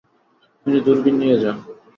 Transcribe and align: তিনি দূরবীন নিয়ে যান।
তিনি 0.61 0.77
দূরবীন 0.85 1.15
নিয়ে 1.21 1.37
যান। 1.43 1.57